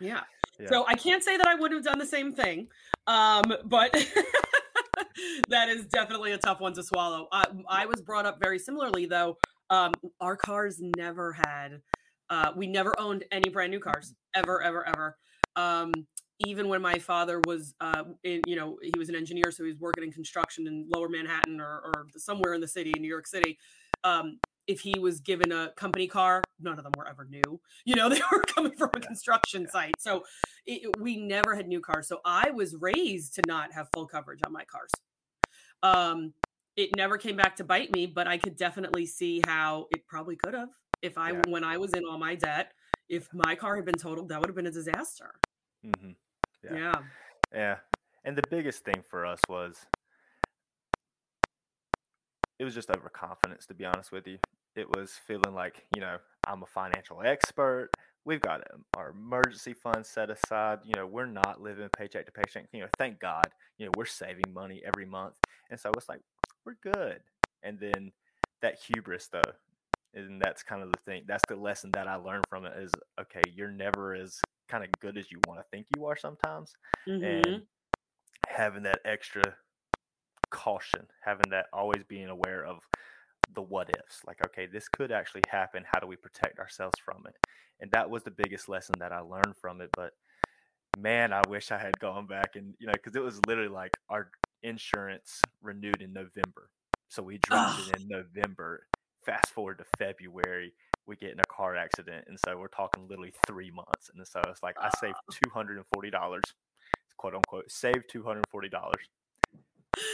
yeah 0.00 0.20
so 0.68 0.84
I 0.86 0.94
can't 0.94 1.22
say 1.22 1.36
that 1.36 1.46
I 1.46 1.54
would 1.54 1.72
have 1.72 1.84
done 1.84 1.98
the 1.98 2.06
same 2.06 2.32
thing, 2.32 2.68
um, 3.06 3.44
but 3.64 3.92
that 5.48 5.68
is 5.68 5.86
definitely 5.86 6.32
a 6.32 6.38
tough 6.38 6.60
one 6.60 6.74
to 6.74 6.82
swallow. 6.82 7.28
I, 7.32 7.46
I 7.68 7.86
was 7.86 8.00
brought 8.00 8.26
up 8.26 8.38
very 8.40 8.58
similarly, 8.58 9.06
though. 9.06 9.38
Um, 9.70 9.92
our 10.20 10.36
cars 10.36 10.80
never 10.96 11.32
had, 11.32 11.80
uh, 12.28 12.52
we 12.56 12.66
never 12.66 12.98
owned 12.98 13.24
any 13.30 13.48
brand 13.48 13.70
new 13.70 13.80
cars 13.80 14.14
ever, 14.34 14.62
ever, 14.62 14.86
ever. 14.86 15.16
Um, 15.56 15.92
even 16.46 16.68
when 16.68 16.80
my 16.80 16.98
father 16.98 17.40
was, 17.40 17.74
uh, 17.80 18.04
in, 18.24 18.42
you 18.46 18.56
know, 18.56 18.78
he 18.82 18.98
was 18.98 19.08
an 19.08 19.14
engineer, 19.14 19.50
so 19.50 19.62
he 19.62 19.70
was 19.70 19.78
working 19.78 20.04
in 20.04 20.12
construction 20.12 20.66
in 20.66 20.86
Lower 20.88 21.08
Manhattan 21.08 21.60
or, 21.60 21.82
or 21.84 22.06
somewhere 22.16 22.54
in 22.54 22.60
the 22.60 22.68
city, 22.68 22.92
in 22.96 23.02
New 23.02 23.08
York 23.08 23.26
City. 23.26 23.58
Um, 24.04 24.38
if 24.66 24.80
he 24.80 24.98
was 24.98 25.20
given 25.20 25.52
a 25.52 25.72
company 25.76 26.06
car, 26.06 26.42
none 26.60 26.78
of 26.78 26.84
them 26.84 26.92
were 26.96 27.08
ever 27.08 27.26
new. 27.28 27.60
You 27.84 27.96
know, 27.96 28.08
they 28.08 28.20
were 28.30 28.42
coming 28.44 28.72
from 28.76 28.90
a 28.94 29.00
construction 29.00 29.68
site. 29.68 29.94
So 29.98 30.22
it, 30.64 30.88
we 31.00 31.16
never 31.16 31.56
had 31.56 31.66
new 31.66 31.80
cars. 31.80 32.06
So 32.06 32.20
I 32.24 32.50
was 32.50 32.76
raised 32.76 33.34
to 33.34 33.42
not 33.46 33.72
have 33.72 33.88
full 33.92 34.06
coverage 34.06 34.40
on 34.46 34.52
my 34.52 34.64
cars. 34.64 34.90
Um, 35.82 36.34
it 36.76 36.90
never 36.96 37.18
came 37.18 37.36
back 37.36 37.56
to 37.56 37.64
bite 37.64 37.92
me, 37.92 38.06
but 38.06 38.28
I 38.28 38.38
could 38.38 38.56
definitely 38.56 39.06
see 39.06 39.42
how 39.44 39.86
it 39.90 40.06
probably 40.06 40.36
could 40.36 40.54
have. 40.54 40.68
If 41.02 41.18
I, 41.18 41.32
yeah. 41.32 41.42
when 41.48 41.64
I 41.64 41.78
was 41.78 41.92
in 41.94 42.04
all 42.04 42.18
my 42.18 42.36
debt, 42.36 42.72
if 43.08 43.28
my 43.34 43.56
car 43.56 43.76
had 43.76 43.84
been 43.84 43.96
totaled, 43.96 44.28
that 44.28 44.40
would 44.40 44.48
have 44.48 44.56
been 44.56 44.66
a 44.66 44.70
disaster. 44.70 45.34
Mm-hmm. 45.84 46.10
Yeah. 46.64 46.76
yeah. 46.76 47.02
Yeah. 47.52 47.76
And 48.24 48.36
the 48.36 48.42
biggest 48.50 48.84
thing 48.84 49.02
for 49.08 49.24
us 49.26 49.40
was 49.48 49.86
it 52.58 52.64
was 52.64 52.74
just 52.74 52.90
overconfidence, 52.90 53.66
to 53.66 53.74
be 53.74 53.84
honest 53.84 54.12
with 54.12 54.26
you 54.26 54.38
it 54.76 54.88
was 54.88 55.12
feeling 55.26 55.54
like 55.54 55.84
you 55.90 56.00
know 56.00 56.16
i'm 56.46 56.62
a 56.62 56.66
financial 56.66 57.20
expert 57.22 57.90
we've 58.24 58.40
got 58.40 58.62
um, 58.72 58.84
our 58.94 59.10
emergency 59.10 59.72
fund 59.72 60.04
set 60.04 60.30
aside 60.30 60.78
you 60.84 60.94
know 60.94 61.06
we're 61.06 61.26
not 61.26 61.60
living 61.60 61.88
paycheck 61.96 62.26
to 62.26 62.32
paycheck 62.32 62.66
you 62.72 62.80
know 62.80 62.88
thank 62.98 63.18
god 63.20 63.50
you 63.78 63.86
know 63.86 63.92
we're 63.96 64.04
saving 64.04 64.52
money 64.52 64.82
every 64.84 65.04
month 65.04 65.34
and 65.70 65.78
so 65.78 65.90
it's 65.96 66.08
like 66.08 66.20
we're 66.64 66.76
good 66.82 67.20
and 67.62 67.78
then 67.78 68.12
that 68.62 68.78
hubris 68.78 69.28
though 69.28 69.52
and 70.14 70.40
that's 70.40 70.62
kind 70.62 70.82
of 70.82 70.90
the 70.92 70.98
thing 71.04 71.22
that's 71.26 71.44
the 71.48 71.56
lesson 71.56 71.90
that 71.92 72.08
i 72.08 72.14
learned 72.14 72.44
from 72.48 72.64
it 72.64 72.72
is 72.78 72.92
okay 73.20 73.42
you're 73.54 73.70
never 73.70 74.14
as 74.14 74.40
kind 74.70 74.84
of 74.84 74.90
good 75.00 75.18
as 75.18 75.30
you 75.30 75.40
want 75.48 75.60
to 75.60 75.64
think 75.70 75.86
you 75.96 76.06
are 76.06 76.16
sometimes 76.16 76.74
mm-hmm. 77.08 77.24
and 77.24 77.62
having 78.48 78.84
that 78.84 79.00
extra 79.04 79.42
caution 80.50 81.06
having 81.24 81.50
that 81.50 81.66
always 81.72 82.02
being 82.08 82.28
aware 82.28 82.64
of 82.64 82.78
the 83.54 83.62
what 83.62 83.90
ifs 83.90 84.20
like 84.26 84.38
okay 84.44 84.66
this 84.66 84.88
could 84.88 85.10
actually 85.10 85.42
happen 85.48 85.84
how 85.90 85.98
do 85.98 86.06
we 86.06 86.16
protect 86.16 86.58
ourselves 86.58 86.94
from 87.04 87.22
it 87.26 87.34
and 87.80 87.90
that 87.90 88.08
was 88.08 88.22
the 88.22 88.30
biggest 88.30 88.68
lesson 88.68 88.94
that 88.98 89.12
i 89.12 89.20
learned 89.20 89.56
from 89.60 89.80
it 89.80 89.90
but 89.96 90.12
man 90.98 91.32
i 91.32 91.42
wish 91.48 91.70
i 91.70 91.78
had 91.78 91.98
gone 92.00 92.26
back 92.26 92.56
and 92.56 92.74
you 92.78 92.86
know 92.86 92.92
because 92.92 93.16
it 93.16 93.22
was 93.22 93.40
literally 93.46 93.68
like 93.68 93.92
our 94.08 94.30
insurance 94.62 95.40
renewed 95.62 96.02
in 96.02 96.12
november 96.12 96.68
so 97.08 97.22
we 97.22 97.38
dropped 97.38 97.80
it 97.88 98.00
in 98.00 98.08
november 98.08 98.86
fast 99.24 99.50
forward 99.50 99.78
to 99.78 99.84
february 99.98 100.72
we 101.10 101.16
get 101.16 101.32
in 101.32 101.40
a 101.40 101.46
car 101.46 101.74
accident 101.74 102.24
and 102.28 102.38
so 102.38 102.56
we're 102.56 102.68
talking 102.68 103.06
literally 103.08 103.32
three 103.46 103.70
months 103.72 104.10
and 104.14 104.26
so 104.26 104.40
it's 104.48 104.62
like 104.62 104.76
i 104.80 104.88
saved 105.00 105.16
$240 105.52 106.40
quote 107.16 107.34
unquote 107.34 107.70
saved 107.70 108.04
$240 108.14 108.70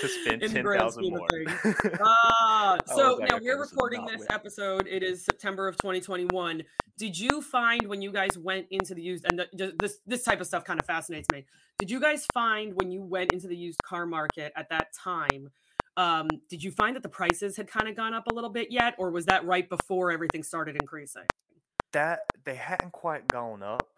to 0.00 0.08
spend 0.08 0.40
ten 0.40 0.64
thousand 0.64 1.10
more. 1.10 1.28
Ah, 2.02 2.78
so 2.86 3.18
now 3.20 3.38
we're 3.38 3.60
recording 3.60 4.04
this 4.06 4.20
win. 4.20 4.28
episode. 4.30 4.86
It 4.86 5.02
is 5.02 5.24
September 5.24 5.68
of 5.68 5.76
2021. 5.76 6.62
Did 6.96 7.18
you 7.18 7.42
find 7.42 7.86
when 7.86 8.00
you 8.00 8.10
guys 8.10 8.38
went 8.38 8.66
into 8.70 8.94
the 8.94 9.02
used 9.02 9.26
and 9.26 9.38
the, 9.38 9.74
this 9.78 9.98
this 10.06 10.24
type 10.24 10.40
of 10.40 10.46
stuff 10.46 10.64
kind 10.64 10.80
of 10.80 10.86
fascinates 10.86 11.28
me? 11.30 11.44
Did 11.78 11.90
you 11.90 12.00
guys 12.00 12.26
find 12.32 12.72
when 12.74 12.90
you 12.90 13.02
went 13.02 13.32
into 13.32 13.48
the 13.48 13.56
used 13.56 13.82
car 13.82 14.06
market 14.06 14.52
at 14.56 14.70
that 14.70 14.94
time? 14.94 15.50
Um, 15.96 16.28
did 16.48 16.62
you 16.62 16.70
find 16.70 16.94
that 16.96 17.02
the 17.02 17.08
prices 17.08 17.56
had 17.56 17.68
kind 17.68 17.88
of 17.88 17.96
gone 17.96 18.12
up 18.12 18.26
a 18.26 18.34
little 18.34 18.50
bit 18.50 18.70
yet, 18.70 18.94
or 18.98 19.10
was 19.10 19.26
that 19.26 19.46
right 19.46 19.68
before 19.68 20.12
everything 20.12 20.42
started 20.42 20.76
increasing? 20.76 21.24
That 21.92 22.20
they 22.44 22.56
hadn't 22.56 22.92
quite 22.92 23.26
gone 23.28 23.62
up 23.62 23.88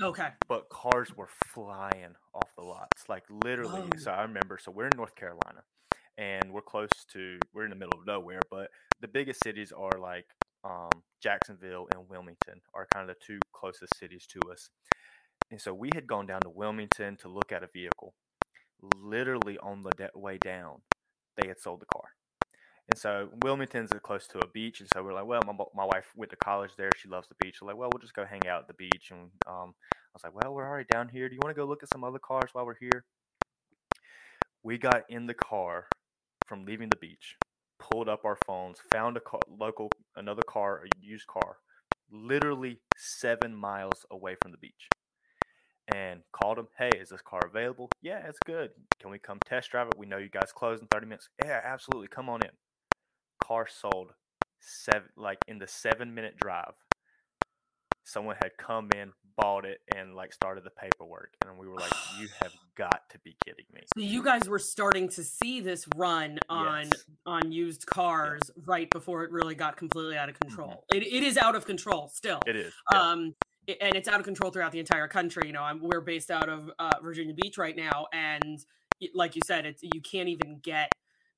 Okay. 0.00 0.28
But 0.48 0.68
cars 0.68 1.16
were 1.16 1.28
flying 1.52 2.14
off 2.34 2.48
the 2.56 2.62
lots, 2.62 3.08
like 3.08 3.24
literally. 3.44 3.82
Oh. 3.92 3.98
So 3.98 4.12
I 4.12 4.22
remember. 4.22 4.58
So 4.60 4.70
we're 4.70 4.86
in 4.86 4.96
North 4.96 5.16
Carolina, 5.16 5.62
and 6.16 6.52
we're 6.52 6.62
close 6.62 6.90
to. 7.12 7.38
We're 7.52 7.64
in 7.64 7.70
the 7.70 7.76
middle 7.76 7.98
of 7.98 8.06
nowhere, 8.06 8.40
but 8.50 8.70
the 9.00 9.08
biggest 9.08 9.42
cities 9.42 9.72
are 9.72 9.98
like 10.00 10.26
um, 10.62 10.90
Jacksonville 11.20 11.88
and 11.94 12.08
Wilmington 12.08 12.60
are 12.74 12.86
kind 12.92 13.08
of 13.08 13.16
the 13.16 13.24
two 13.24 13.38
closest 13.52 13.96
cities 13.98 14.26
to 14.28 14.40
us. 14.50 14.70
And 15.50 15.60
so 15.60 15.74
we 15.74 15.90
had 15.94 16.06
gone 16.06 16.26
down 16.26 16.40
to 16.42 16.50
Wilmington 16.50 17.16
to 17.18 17.28
look 17.28 17.50
at 17.50 17.62
a 17.62 17.68
vehicle. 17.72 18.14
Literally 19.00 19.58
on 19.58 19.82
the 19.82 19.90
de- 19.96 20.10
way 20.14 20.38
down, 20.38 20.82
they 21.38 21.48
had 21.48 21.60
sold 21.60 21.80
the 21.80 21.86
car. 21.86 22.04
And 22.90 22.98
so 22.98 23.28
Wilmington's 23.42 23.90
close 24.02 24.26
to 24.28 24.38
a 24.38 24.48
beach, 24.48 24.80
and 24.80 24.88
so 24.94 25.02
we're 25.02 25.12
like, 25.12 25.26
well, 25.26 25.42
my, 25.46 25.52
my 25.74 25.84
wife 25.84 26.06
went 26.16 26.30
to 26.30 26.36
college 26.36 26.70
there. 26.78 26.90
She 26.96 27.08
loves 27.08 27.28
the 27.28 27.34
beach. 27.38 27.58
We're 27.60 27.68
like, 27.68 27.76
well, 27.76 27.90
we'll 27.92 28.00
just 28.00 28.14
go 28.14 28.24
hang 28.24 28.46
out 28.48 28.62
at 28.62 28.68
the 28.68 28.74
beach. 28.74 29.10
And 29.10 29.30
um, 29.46 29.74
I 29.74 30.14
was 30.14 30.24
like, 30.24 30.34
well, 30.34 30.54
we're 30.54 30.66
already 30.66 30.86
down 30.90 31.08
here. 31.08 31.28
Do 31.28 31.34
you 31.34 31.40
want 31.42 31.54
to 31.54 31.60
go 31.60 31.66
look 31.66 31.82
at 31.82 31.90
some 31.92 32.02
other 32.02 32.18
cars 32.18 32.50
while 32.52 32.64
we're 32.64 32.78
here? 32.80 33.04
We 34.62 34.78
got 34.78 35.04
in 35.10 35.26
the 35.26 35.34
car 35.34 35.86
from 36.46 36.64
leaving 36.64 36.88
the 36.88 36.96
beach, 36.96 37.36
pulled 37.78 38.08
up 38.08 38.24
our 38.24 38.38
phones, 38.46 38.78
found 38.90 39.18
a 39.18 39.20
car, 39.20 39.40
local 39.48 39.90
another 40.16 40.42
car, 40.48 40.84
a 40.84 41.04
used 41.04 41.26
car, 41.26 41.58
literally 42.10 42.80
seven 42.96 43.54
miles 43.54 44.06
away 44.10 44.34
from 44.42 44.50
the 44.50 44.58
beach 44.58 44.88
and 45.88 46.20
called 46.32 46.58
him, 46.58 46.68
Hey, 46.76 46.90
is 46.98 47.08
this 47.08 47.22
car 47.22 47.46
available? 47.46 47.90
Yeah, 48.02 48.26
it's 48.28 48.40
good. 48.40 48.70
Can 49.00 49.10
we 49.10 49.18
come 49.18 49.40
test 49.44 49.70
drive 49.70 49.88
it? 49.88 49.98
We 49.98 50.06
know 50.06 50.18
you 50.18 50.28
guys 50.28 50.52
close 50.52 50.80
in 50.80 50.86
30 50.86 51.06
minutes. 51.06 51.28
Yeah, 51.40 51.60
absolutely. 51.64 52.08
Come 52.08 52.28
on 52.28 52.42
in. 52.42 52.50
Car 53.40 53.66
sold 53.68 54.12
seven 54.60 55.08
like 55.16 55.38
in 55.48 55.58
the 55.58 55.66
seven 55.66 56.14
minute 56.14 56.36
drive. 56.36 56.74
Someone 58.04 58.36
had 58.36 58.56
come 58.56 58.90
in, 58.92 59.12
bought 59.36 59.66
it, 59.66 59.80
and 59.94 60.14
like 60.14 60.32
started 60.32 60.64
the 60.64 60.70
paperwork. 60.70 61.34
And 61.46 61.58
we 61.58 61.68
were 61.68 61.74
like, 61.76 61.92
You 62.20 62.28
have 62.40 62.52
got 62.76 63.02
to 63.10 63.18
be 63.18 63.36
kidding 63.44 63.66
me. 63.72 63.82
So 63.96 64.02
you 64.02 64.22
guys 64.22 64.48
were 64.48 64.58
starting 64.58 65.08
to 65.10 65.22
see 65.22 65.60
this 65.60 65.86
run 65.94 66.38
on 66.48 66.86
Yes. 66.86 67.04
on 67.26 67.52
used 67.52 67.86
cars 67.86 68.50
right 68.66 68.90
before 68.90 69.24
it 69.24 69.30
really 69.30 69.54
got 69.54 69.76
completely 69.76 70.16
out 70.16 70.28
of 70.30 70.40
control. 70.40 70.84
It, 70.90 71.02
it 71.02 71.22
is 71.22 71.36
out 71.36 71.54
of 71.54 71.66
control 71.66 72.08
still. 72.08 72.40
It 72.46 72.56
is. 72.56 72.72
um 72.90 73.34
and 73.80 73.96
it's 73.96 74.08
out 74.08 74.18
of 74.18 74.24
control 74.24 74.50
throughout 74.50 74.72
the 74.72 74.80
entire 74.80 75.08
country 75.08 75.46
you 75.46 75.52
know 75.52 75.62
I'm, 75.62 75.80
we're 75.80 76.00
based 76.00 76.30
out 76.30 76.48
of 76.48 76.70
uh, 76.78 76.94
virginia 77.02 77.34
beach 77.34 77.58
right 77.58 77.76
now 77.76 78.06
and 78.12 78.64
like 79.14 79.36
you 79.36 79.42
said 79.42 79.66
it's 79.66 79.82
you 79.82 80.00
can't 80.00 80.28
even 80.28 80.58
get 80.62 80.90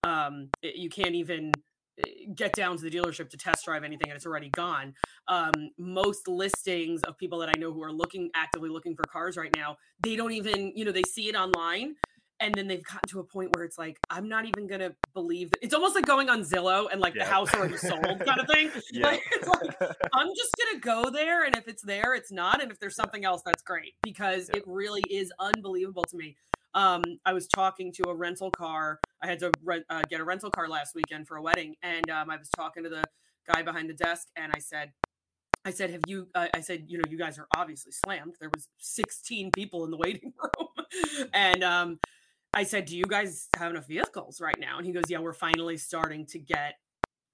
um 0.04 0.48
you 0.62 0.88
can't 0.88 1.14
even 1.14 1.52
uh, 2.00 2.04
get 2.34 2.54
down 2.54 2.76
to 2.76 2.82
the 2.82 2.90
dealership 2.90 3.28
to 3.30 3.36
test 3.36 3.64
drive 3.64 3.84
anything 3.84 4.08
and 4.08 4.16
it's 4.16 4.26
already 4.26 4.48
gone. 4.50 4.94
Um 5.28 5.70
most 5.78 6.26
listings 6.28 7.02
of 7.02 7.18
people 7.18 7.38
that 7.40 7.50
i 7.50 7.58
know 7.58 7.72
who 7.72 7.82
are 7.82 7.92
looking 7.92 8.30
actively 8.34 8.70
looking 8.70 8.94
for 8.94 9.02
cars 9.04 9.36
right 9.36 9.54
now 9.56 9.76
they 10.00 10.16
don't 10.16 10.32
even 10.32 10.72
you 10.74 10.84
know 10.84 10.92
they 10.92 11.02
see 11.02 11.28
it 11.28 11.34
online 11.34 11.96
and 12.40 12.54
then 12.54 12.66
they've 12.66 12.82
gotten 12.82 13.06
to 13.08 13.20
a 13.20 13.24
point 13.24 13.54
where 13.54 13.64
it's 13.64 13.76
like 13.78 13.98
i'm 14.08 14.28
not 14.28 14.46
even 14.46 14.66
gonna 14.66 14.92
believe 15.14 15.50
that 15.50 15.58
it's 15.62 15.74
almost 15.74 15.94
like 15.94 16.06
going 16.06 16.28
on 16.30 16.40
zillow 16.40 16.86
and 16.90 17.00
like 17.00 17.14
the 17.14 17.24
house 17.24 17.52
already 17.54 17.76
sold 17.76 18.02
kind 18.02 18.40
of 18.40 18.46
thing. 18.46 18.70
Yeah. 18.92 19.06
like, 19.06 19.22
it's 19.30 19.46
like 19.46 19.76
I'm 20.14 20.28
just 20.34 20.50
go 20.80 21.10
there, 21.10 21.44
and 21.44 21.54
if 21.56 21.68
it's 21.68 21.82
there, 21.82 22.14
it's 22.14 22.32
not, 22.32 22.62
and 22.62 22.70
if 22.72 22.78
there's 22.78 22.96
something 22.96 23.24
else, 23.24 23.42
that's 23.42 23.62
great 23.62 23.94
because 24.02 24.48
Yeah. 24.48 24.58
it 24.58 24.64
really 24.66 25.02
is 25.02 25.32
unbelievable 25.38 26.04
to 26.04 26.16
me. 26.16 26.36
Um, 26.74 27.02
I 27.24 27.32
was 27.32 27.48
talking 27.48 27.92
to 27.94 28.04
a 28.10 28.14
rental 28.14 28.50
car. 28.50 29.00
I 29.22 29.26
had 29.26 29.40
to 29.40 29.52
rent, 29.62 29.84
uh, 29.90 30.04
get 30.04 30.20
a 30.20 30.24
rental 30.24 30.50
car 30.50 30.68
last 30.68 30.94
weekend 30.94 31.26
for 31.28 31.36
a 31.36 31.42
wedding, 31.42 31.76
and 31.82 32.08
um, 32.10 32.30
I 32.30 32.36
was 32.36 32.50
talking 32.50 32.84
to 32.84 32.88
the 32.88 33.04
guy 33.46 33.62
behind 33.62 33.90
the 33.90 33.94
desk, 33.94 34.28
and 34.36 34.52
I 34.52 34.58
said, 34.58 34.92
I 35.64 35.70
said, 35.72 35.90
have 35.90 36.02
you? 36.06 36.30
Uh, 36.34 36.48
I 36.54 36.60
said, 36.60 36.86
you 36.88 36.98
know, 36.98 37.04
you 37.10 37.18
guys 37.18 37.38
are 37.38 37.46
obviously 37.50 37.92
slammed. 37.92 38.36
There 38.40 38.50
was 38.50 38.68
16 38.78 39.52
people 39.52 39.84
in 39.84 39.90
the 39.90 39.96
waiting 39.98 40.32
room, 40.42 40.68
and 41.34 41.62
um, 41.62 42.00
I 42.54 42.64
said, 42.64 42.86
do 42.86 42.96
you 42.96 43.04
guys 43.04 43.48
have 43.54 43.70
enough 43.70 43.86
vehicles 43.86 44.40
right 44.40 44.58
now? 44.58 44.78
And 44.78 44.86
he 44.86 44.92
goes, 44.92 45.10
yeah, 45.10 45.18
we're 45.20 45.32
finally 45.34 45.76
starting 45.76 46.26
to 46.26 46.38
get 46.38 46.74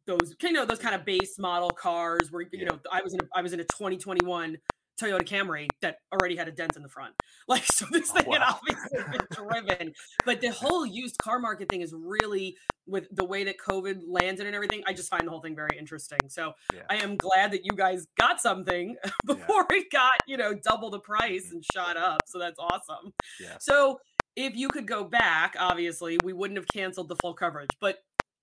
those 0.06 0.34
you 0.42 0.52
know 0.52 0.64
those 0.64 0.78
kind 0.78 0.94
of 0.94 1.04
base 1.04 1.38
model 1.38 1.70
cars 1.70 2.28
where 2.30 2.42
you 2.42 2.48
Yeah. 2.52 2.64
know 2.68 2.78
I 2.92 3.02
was 3.02 3.14
in 3.14 3.20
a, 3.20 3.24
I 3.34 3.42
was 3.42 3.52
in 3.52 3.60
a 3.60 3.64
2021 3.64 4.56
Toyota 5.00 5.22
Camry 5.24 5.68
that 5.82 5.98
already 6.12 6.36
had 6.36 6.48
a 6.48 6.52
dent 6.52 6.74
in 6.76 6.82
the 6.82 6.88
front. 6.88 7.14
Like 7.48 7.64
so 7.64 7.86
this 7.92 8.10
Oh, 8.10 8.14
thing 8.14 8.32
had 8.32 8.40
wow. 8.40 8.58
obviously 8.58 8.98
been 9.18 9.26
driven. 9.30 9.92
But 10.24 10.40
the 10.40 10.50
whole 10.50 10.84
used 10.84 11.16
car 11.18 11.38
market 11.38 11.68
thing 11.68 11.80
is 11.80 11.94
really 11.96 12.56
with 12.88 13.06
the 13.12 13.24
way 13.24 13.44
that 13.44 13.56
COVID 13.58 14.00
landed 14.08 14.46
and 14.46 14.54
everything, 14.56 14.82
I 14.86 14.92
just 14.94 15.08
find 15.10 15.24
the 15.26 15.30
whole 15.30 15.40
thing 15.40 15.54
very 15.54 15.78
interesting. 15.78 16.18
So 16.28 16.54
Yeah. 16.74 16.82
I 16.90 16.96
am 16.96 17.16
glad 17.16 17.52
that 17.52 17.60
you 17.64 17.70
guys 17.76 18.06
got 18.18 18.40
something 18.40 18.96
before 19.26 19.66
it 19.70 19.92
got, 19.92 20.12
you 20.26 20.36
know, 20.36 20.54
double 20.54 20.90
the 20.90 20.98
price 20.98 21.46
mm-hmm. 21.46 21.56
and 21.56 21.64
shot 21.72 21.96
up. 21.96 22.22
So 22.26 22.38
that's 22.40 22.58
awesome. 22.58 23.12
yeah. 23.40 23.56
So 23.60 24.00
if 24.34 24.56
you 24.56 24.68
could 24.68 24.86
go 24.88 25.04
back, 25.04 25.54
obviously, 25.58 26.18
we 26.24 26.32
wouldn't 26.32 26.58
have 26.58 26.66
canceled 26.74 27.08
the 27.08 27.16
full 27.22 27.34
coverage. 27.34 27.70
But 27.80 27.98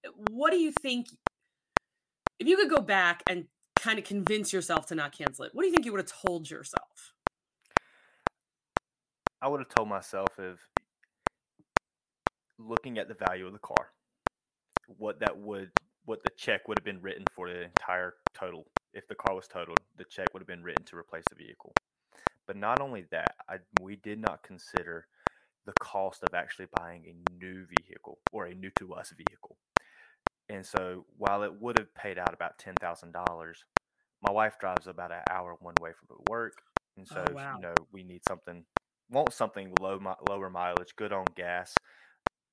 eh, 0.06 0.10
what 0.32 0.52
do 0.52 0.58
you 0.60 0.72
think? 0.82 1.08
If 2.44 2.50
you 2.50 2.58
could 2.58 2.70
go 2.70 2.82
back 2.82 3.24
and 3.26 3.46
kind 3.78 3.98
of 3.98 4.04
convince 4.04 4.52
yourself 4.52 4.88
to 4.88 4.96
not 4.96 5.14
cancel 5.14 5.46
it, 5.46 5.52
what 5.54 5.62
do 5.62 5.68
you 5.68 5.72
think 5.72 5.86
you 5.86 5.94
would 5.94 6.02
have 6.02 6.12
told 6.12 6.52
yourself? 6.52 7.14
I 9.42 9.48
would 9.48 9.62
have 9.62 9.70
told 9.70 9.88
myself 9.88 10.28
if 10.38 10.60
looking 12.60 12.98
at 12.98 13.08
the 13.08 13.14
value 13.14 13.48
of 13.48 13.54
the 13.54 13.60
car, 13.60 13.92
what 14.88 15.22
that 15.22 15.38
would, 15.38 15.72
what 16.04 16.22
the 16.24 16.32
check 16.36 16.68
would 16.68 16.78
have 16.78 16.84
been 16.84 17.02
written 17.02 17.24
for 17.34 17.48
the 17.48 17.62
entire 17.62 18.16
total. 18.34 18.66
If 18.94 19.08
the 19.08 19.16
car 19.16 19.36
was 19.36 19.48
totaled, 19.48 19.80
the 19.96 20.04
check 20.04 20.28
would 20.34 20.42
have 20.42 20.48
been 20.48 20.64
written 20.64 20.84
to 20.88 20.98
replace 20.98 21.24
the 21.30 21.42
vehicle. 21.42 21.74
But 22.46 22.58
not 22.58 22.82
only 22.82 23.06
that, 23.12 23.36
I, 23.48 23.60
we 23.82 23.96
did 23.96 24.20
not 24.20 24.44
consider 24.44 25.08
the 25.66 25.74
cost 25.80 26.24
of 26.24 26.34
actually 26.34 26.68
buying 26.78 27.06
a 27.06 27.34
new 27.42 27.66
vehicle 27.68 28.20
or 28.34 28.48
a 28.48 28.54
new 28.54 28.72
to 28.80 28.96
us 28.96 29.14
vehicle. 29.16 29.56
And 30.54 30.66
so 30.68 31.08
while 31.18 31.44
it 31.44 31.56
would 31.62 31.78
have 31.78 31.96
paid 31.96 32.20
out 32.20 32.36
about 32.36 32.60
ten 32.60 32.80
thousand 32.80 33.14
dollars, 33.14 33.66
my 34.22 34.32
wife 34.32 34.60
drives 34.60 34.88
about 34.88 35.12
an 35.14 35.24
hour 35.30 35.56
one 35.56 35.80
way 35.80 35.94
from 35.94 36.10
work, 36.20 36.64
and 36.98 37.08
so 37.08 37.24
Oh, 37.24 37.30
wow. 37.32 37.56
you 37.56 37.62
know 37.62 37.88
we 37.92 38.04
need 38.04 38.26
something, 38.26 38.66
want 39.10 39.34
something 39.34 39.72
low 39.72 40.00
lower 40.22 40.50
mileage, 40.52 40.96
good 40.98 41.14
on 41.14 41.34
gas, 41.34 41.82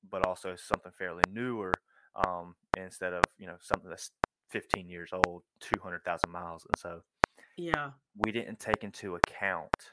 but 0.04 0.22
also 0.22 0.56
something 0.56 0.92
fairly 0.92 1.26
newer, 1.26 1.82
um, 2.16 2.56
instead 2.74 3.14
of 3.14 3.28
you 3.38 3.46
know 3.46 3.58
something 3.60 3.90
that's 3.90 4.12
fifteen 4.50 4.88
years 4.90 5.12
old, 5.12 5.44
two 5.60 5.80
hundred 5.80 6.04
thousand 6.04 6.30
miles, 6.30 6.66
and 6.68 6.78
so 6.78 7.02
Yeah. 7.56 7.92
we 8.16 8.32
didn't 8.32 8.58
take 8.58 8.84
into 8.84 9.14
account 9.14 9.92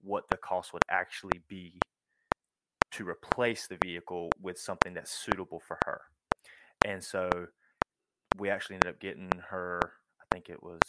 what 0.00 0.28
the 0.28 0.36
cost 0.36 0.72
would 0.72 0.84
actually 0.88 1.38
be 1.38 1.86
to 2.90 3.06
replace 3.08 3.66
the 3.66 3.76
vehicle 3.76 4.36
with 4.40 4.58
something 4.58 4.94
that's 4.94 5.10
suitable 5.10 5.60
for 5.60 5.76
her. 5.84 6.02
And 6.84 7.02
so 7.02 7.28
we 8.38 8.50
actually 8.50 8.76
ended 8.76 8.90
up 8.90 9.00
getting 9.00 9.30
her, 9.48 9.80
I 10.20 10.24
think 10.34 10.48
it 10.48 10.62
was, 10.62 10.80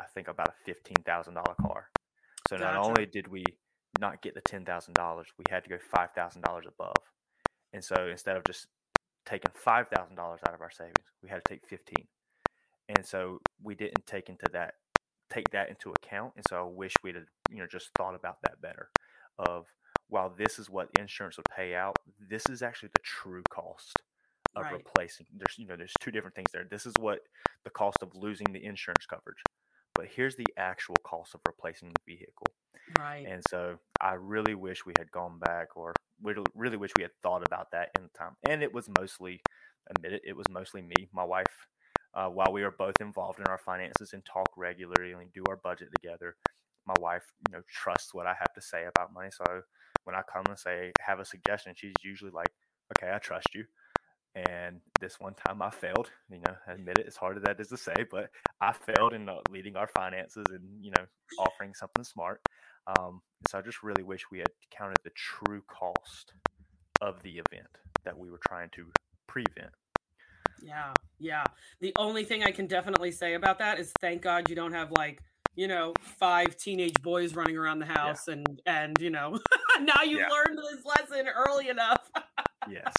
I 0.00 0.04
think 0.14 0.28
about 0.28 0.48
a 0.66 0.70
$15,000 0.70 1.56
car. 1.60 1.88
So 2.48 2.56
not 2.56 2.76
only 2.76 3.06
did 3.06 3.28
we 3.28 3.44
not 4.00 4.22
get 4.22 4.34
the 4.34 4.42
$10,000, 4.42 5.24
we 5.38 5.44
had 5.48 5.64
to 5.64 5.70
go 5.70 5.78
$5,000 5.94 6.66
above. 6.66 6.94
And 7.72 7.82
so 7.82 7.94
instead 8.10 8.36
of 8.36 8.44
just 8.44 8.66
taking 9.24 9.50
$5,000 9.52 10.18
out 10.18 10.54
of 10.54 10.60
our 10.60 10.70
savings, 10.70 10.96
we 11.22 11.28
had 11.28 11.42
to 11.44 11.54
take 11.54 11.66
15. 11.66 11.94
And 12.88 13.06
so 13.06 13.40
we 13.62 13.74
didn't 13.74 14.06
take 14.06 14.28
into 14.28 14.46
that 14.52 14.74
take 15.32 15.50
that 15.50 15.70
into 15.70 15.90
account. 15.90 16.32
And 16.36 16.44
so 16.48 16.56
I 16.56 16.62
wish 16.62 16.92
we'd 17.02 17.14
have, 17.14 17.24
you 17.50 17.58
know, 17.58 17.66
just 17.66 17.90
thought 17.96 18.14
about 18.14 18.36
that 18.42 18.60
better. 18.60 18.90
Of 19.38 19.66
while 20.08 20.32
this 20.36 20.58
is 20.58 20.68
what 20.68 20.90
insurance 20.98 21.38
would 21.38 21.46
pay 21.56 21.74
out, 21.74 21.96
this 22.28 22.44
is 22.50 22.62
actually 22.62 22.90
the 22.94 23.00
true 23.02 23.42
cost 23.50 24.01
of 24.54 24.70
Right. 24.70 24.72
replacing. 24.72 25.26
There's 25.32 25.58
you 25.58 25.66
know, 25.66 25.76
there's 25.76 25.96
two 25.98 26.10
different 26.10 26.36
things 26.36 26.52
there. 26.52 26.64
This 26.64 26.86
is 26.86 26.94
what 26.98 27.20
the 27.64 27.70
cost 27.70 28.02
of 28.02 28.14
losing 28.14 28.52
the 28.52 28.64
insurance 28.64 29.06
coverage. 29.06 29.42
But 29.94 30.08
here's 30.08 30.36
the 30.36 30.52
actual 30.56 30.98
cost 30.98 31.34
of 31.34 31.42
replacing 31.46 31.90
the 31.90 32.00
vehicle. 32.06 32.54
Right. 32.88 33.30
And 33.30 33.44
so 33.44 33.78
I 34.00 34.14
really 34.14 34.54
wish 34.54 34.84
we 34.84 34.94
had 34.94 35.10
gone 35.12 35.38
back 35.38 35.76
or 35.76 36.00
really, 36.20 36.50
really 36.54 36.76
wish 36.76 36.96
we 36.96 37.02
had 37.02 37.12
thought 37.22 37.42
about 37.42 37.70
that 37.72 37.90
in 37.94 38.08
time. 38.10 38.36
And 38.42 38.62
it 38.62 38.72
was 38.72 38.88
mostly, 38.88 39.44
admit 39.88 40.14
it, 40.14 40.22
it 40.24 40.32
was 40.36 40.48
mostly 40.48 40.82
me, 40.82 41.08
my 41.12 41.24
wife. 41.24 41.68
Uh, 42.14 42.28
while 42.28 42.52
we 42.52 42.62
are 42.62 42.70
both 42.70 43.00
involved 43.00 43.38
in 43.40 43.46
our 43.46 43.58
finances 43.58 44.12
and 44.12 44.24
talk 44.24 44.52
regularly 44.56 45.12
and 45.12 45.32
do 45.32 45.48
our 45.48 45.56
budget 45.56 45.90
together, 45.92 46.36
my 46.84 46.94
wife, 46.94 47.32
you 47.40 47.50
know, 47.50 47.62
trusts 47.68 48.12
what 48.12 48.26
I 48.26 48.34
have 48.34 48.52
to 48.54 48.60
say 48.60 48.84
about 48.86 49.12
money. 49.12 49.30
So 49.30 49.62
when 50.04 50.16
I 50.16 50.22
come 50.22 50.48
and 50.48 50.58
say, 50.58 50.94
have 51.00 51.20
a 51.20 51.24
suggestion, 51.24 51.74
she's 51.74 52.02
usually 52.04 52.32
like, 52.32 52.52
okay, 52.92 53.12
I 53.12 53.18
trust 53.18 53.54
you. 53.54 53.66
And 54.34 54.80
this 54.98 55.20
one 55.20 55.34
time 55.34 55.60
I 55.60 55.70
failed, 55.70 56.10
you 56.30 56.38
know, 56.40 56.56
I 56.66 56.72
admit 56.72 56.98
it, 56.98 57.06
as 57.06 57.16
hard 57.16 57.36
as 57.36 57.42
that 57.42 57.60
is 57.60 57.68
to 57.68 57.76
say, 57.76 58.04
but 58.04 58.30
I 58.60 58.72
failed 58.72 59.12
in 59.12 59.28
uh, 59.28 59.40
leading 59.46 59.76
our 59.76 59.86
finances 59.86 60.50
and, 60.50 60.82
you 60.82 60.90
know, 60.90 61.06
offering 61.36 61.74
something 61.74 62.02
smart. 62.04 62.42
Um, 62.86 63.22
so 63.44 63.58
I 63.58 63.62
just 63.62 63.82
really 63.82 64.02
wish 64.02 64.30
we 64.30 64.38
had 64.38 64.52
counted 64.70 65.00
the 65.04 65.10
true 65.10 65.62
cost 65.68 66.32
of 67.00 67.22
the 67.22 67.38
event 67.38 67.78
that 68.04 68.18
we 68.18 68.30
were 68.30 68.38
trying 68.38 68.70
to 68.72 68.92
prevent. 69.26 69.72
Yeah, 70.58 70.96
yeah. 71.18 71.50
The 71.80 71.92
only 71.96 72.24
thing 72.24 72.42
I 72.44 72.52
can 72.52 72.66
definitely 72.66 73.10
say 73.12 73.34
about 73.34 73.58
that 73.58 73.78
is 73.78 73.94
thank 73.94 74.22
God 74.22 74.48
you 74.48 74.54
don't 74.54 74.72
have 74.72 74.90
like, 74.90 75.22
you 75.54 75.66
know, 75.68 75.94
five 76.00 76.56
teenage 76.56 77.02
boys 77.02 77.34
running 77.34 77.56
around 77.56 77.78
the 77.80 77.86
house 77.86 78.28
and 78.28 78.60
and 78.66 79.00
you 79.00 79.10
know, 79.10 79.38
now 79.80 80.02
you've 80.02 80.20
Yeah. 80.20 80.28
learned 80.28 80.58
this 80.58 80.84
lesson 80.84 81.26
early 81.28 81.68
enough. 81.68 82.10
Yes. 82.70 82.92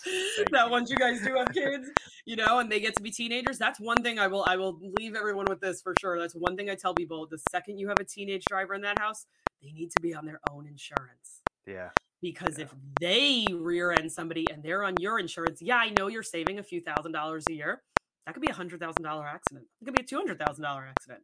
that 0.52 0.66
you. 0.66 0.72
once 0.72 0.90
you 0.90 0.98
guys 0.98 1.22
do 1.22 1.36
have 1.36 1.52
kids, 1.54 1.90
you 2.26 2.36
know, 2.36 2.60
and 2.60 2.72
they 2.72 2.80
get 2.80 2.96
to 2.98 3.04
be 3.04 3.12
teenagers, 3.12 3.58
that's 3.58 3.80
one 3.80 4.02
thing 4.04 4.20
I 4.20 4.28
will 4.28 4.44
I 4.48 4.58
will 4.58 4.80
leave 5.00 5.16
everyone 5.16 5.46
with 5.50 5.60
this 5.62 5.82
for 5.82 5.94
sure. 6.00 6.20
That's 6.20 6.34
one 6.36 6.56
thing 6.58 6.70
I 6.70 6.76
tell 6.76 6.94
people. 6.94 7.28
The 7.30 7.40
second 7.52 7.78
you 7.80 7.88
have 7.90 8.00
a 8.00 8.04
teenage 8.04 8.46
driver 8.46 8.74
in 8.74 8.82
that 8.82 9.00
house, 9.00 9.26
they 9.62 9.72
need 9.72 9.92
to 9.92 10.02
be 10.02 10.14
on 10.14 10.26
their 10.26 10.40
own 10.52 10.68
insurance. 10.68 11.42
Yeah. 11.66 11.90
Because 12.22 12.58
Yeah. 12.58 12.66
if 12.66 12.76
they 13.00 13.46
rear 13.52 13.92
end 13.92 14.12
somebody 14.12 14.46
and 14.52 14.64
they're 14.64 14.84
on 14.84 14.96
your 15.00 15.20
insurance, 15.20 15.62
yeah, 15.62 15.78
I 15.78 15.90
know 15.90 16.08
you're 16.08 16.24
saving 16.24 16.60
a 16.60 16.64
few 16.64 16.82
thousand 16.82 17.12
dollars 17.12 17.46
a 17.50 17.54
year. 17.54 17.82
That 18.26 18.34
could 18.34 18.42
be 18.42 18.50
a 18.50 18.54
hundred 18.54 18.80
thousand 18.80 19.04
dollar 19.04 19.26
accident. 19.26 19.68
It 19.82 19.86
could 19.86 19.94
be 19.94 20.02
a 20.02 20.06
two 20.06 20.18
hundred 20.18 20.40
thousand 20.40 20.64
dollar 20.64 20.86
accident. 20.86 21.22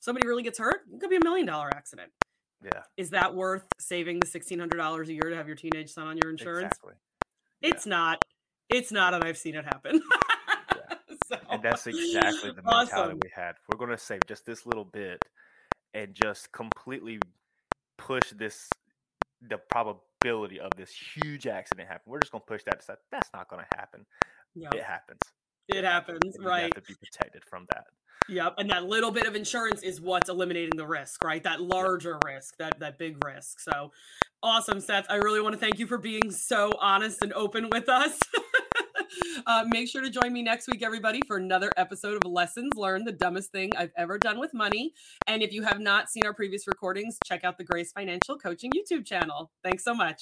Somebody 0.00 0.26
really 0.26 0.42
gets 0.42 0.58
hurt. 0.58 0.80
It 0.92 1.00
could 1.00 1.10
be 1.10 1.16
a 1.16 1.24
million 1.24 1.46
dollar 1.46 1.68
accident. 1.74 2.10
Yeah. 2.64 2.82
Is 2.96 3.10
that 3.10 3.34
worth 3.34 3.64
saving 3.78 4.20
the 4.20 4.26
sixteen 4.26 4.58
hundred 4.58 4.78
dollars 4.78 5.08
a 5.10 5.12
year 5.12 5.28
to 5.28 5.36
have 5.36 5.46
your 5.46 5.56
teenage 5.56 5.90
son 5.92 6.06
on 6.06 6.16
your 6.16 6.30
insurance? 6.30 6.66
Exactly. 6.72 6.94
It's 7.62 7.86
not. 7.86 8.22
It's 8.68 8.92
not, 8.92 9.14
and 9.14 9.24
I've 9.24 9.38
seen 9.38 9.54
it 9.54 9.64
happen. 9.64 10.00
so, 11.28 11.38
And 11.50 11.62
that's 11.62 11.86
exactly 11.86 12.50
the 12.50 12.62
mentality 12.62 12.92
awesome. 12.92 13.20
we 13.22 13.30
had. 13.34 13.54
We're 13.68 13.78
going 13.78 13.90
to 13.90 13.98
save 13.98 14.20
just 14.28 14.44
this 14.44 14.66
little 14.66 14.84
bit 14.84 15.18
and 15.94 16.14
just 16.14 16.52
completely 16.52 17.18
push 17.96 18.30
this, 18.36 18.68
the 19.40 19.58
probability 19.70 20.60
of 20.60 20.70
this 20.76 20.90
huge 20.90 21.46
accident 21.46 21.88
happen. 21.88 22.02
We're 22.06 22.20
just 22.20 22.32
going 22.32 22.42
to 22.42 22.46
push 22.46 22.62
that 22.64 22.80
aside. 22.80 22.98
That's 23.10 23.30
not 23.32 23.48
going 23.48 23.64
to 23.70 23.78
happen. 23.78 24.04
Yeah, 24.54 24.68
It 24.74 24.82
happens. 24.82 25.20
It 25.68 25.84
happens, 25.84 26.34
and 26.34 26.44
You 26.44 26.48
right? 26.48 26.62
have 26.62 26.70
to 26.72 26.80
be 26.82 26.94
protected 26.94 27.42
from 27.48 27.66
that. 27.72 27.84
Yep. 28.28 28.54
And 28.58 28.70
that 28.70 28.84
little 28.84 29.10
bit 29.10 29.26
of 29.26 29.34
insurance 29.34 29.82
is 29.82 30.00
what's 30.00 30.28
eliminating 30.28 30.76
the 30.76 30.86
risk, 30.86 31.24
right? 31.24 31.42
That 31.42 31.62
larger 31.62 32.18
risk, 32.26 32.56
that 32.58 32.78
that 32.80 32.98
big 32.98 33.16
risk. 33.24 33.60
So 33.60 33.90
awesome, 34.42 34.80
Seth. 34.80 35.06
I 35.08 35.16
really 35.16 35.40
want 35.40 35.54
to 35.54 35.58
thank 35.58 35.78
you 35.78 35.86
for 35.86 35.96
being 35.96 36.30
so 36.30 36.72
honest 36.78 37.22
and 37.22 37.32
open 37.32 37.70
with 37.72 37.88
us. 37.88 38.18
uh, 39.46 39.64
make 39.68 39.88
sure 39.88 40.02
to 40.02 40.10
join 40.10 40.32
me 40.32 40.42
next 40.42 40.66
week, 40.68 40.82
everybody, 40.82 41.20
for 41.26 41.38
another 41.38 41.70
episode 41.78 42.22
of 42.22 42.30
Lessons 42.30 42.70
Learned, 42.76 43.06
the 43.06 43.12
dumbest 43.12 43.50
thing 43.50 43.70
I've 43.76 43.92
ever 43.96 44.18
done 44.18 44.38
with 44.38 44.52
money. 44.52 44.92
And 45.26 45.42
if 45.42 45.52
you 45.52 45.62
have 45.62 45.80
not 45.80 46.10
seen 46.10 46.24
our 46.26 46.34
previous 46.34 46.66
recordings, 46.66 47.18
check 47.24 47.44
out 47.44 47.56
the 47.56 47.64
Grace 47.64 47.92
Financial 47.92 48.36
Coaching 48.36 48.72
YouTube 48.72 49.06
channel. 49.06 49.50
Thanks 49.64 49.84
so 49.84 49.94
much. 49.94 50.18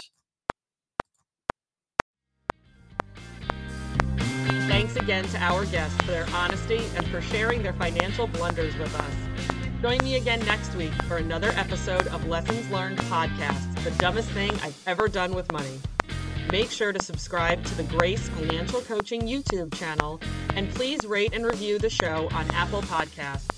Again 4.97 5.25
to 5.25 5.39
our 5.39 5.65
guests 5.67 5.97
for 6.03 6.11
their 6.11 6.27
honesty 6.33 6.81
and 6.97 7.07
for 7.09 7.21
sharing 7.21 7.63
their 7.63 7.75
financial 7.75 8.27
blunders 8.27 8.77
with 8.77 8.95
us. 8.95 9.57
Join 9.83 9.99
me 10.03 10.17
again 10.17 10.41
next 10.47 10.75
week 10.75 10.93
for 11.05 11.19
another 11.19 11.51
episode 11.51 12.07
of 12.09 12.27
Lessons 12.27 12.69
Learned 12.71 12.99
Podcast, 12.99 13.85
the 13.85 13.91
dumbest 13.93 14.31
thing 14.31 14.51
I've 14.63 14.77
ever 14.87 15.07
done 15.07 15.35
with 15.35 15.53
money. 15.53 15.79
Make 16.51 16.71
sure 16.71 16.93
to 16.93 17.03
subscribe 17.03 17.63
to 17.65 17.75
the 17.75 17.85
Grace 17.85 18.29
Financial 18.31 18.81
Coaching 18.81 19.23
YouTube 19.23 19.75
channel 19.75 20.21
and 20.55 20.71
please 20.71 21.05
rate 21.05 21.35
and 21.35 21.45
review 21.45 21.79
the 21.79 21.91
show 21.91 22.29
on 22.33 22.51
Apple 22.53 22.83
Podcasts. 22.83 23.56